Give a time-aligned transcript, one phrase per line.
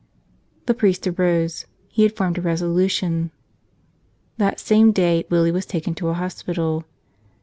[0.65, 1.67] The priest arose.
[1.87, 3.29] He had formed a resolution.
[4.37, 6.85] That same day Willie was taken to a hospital.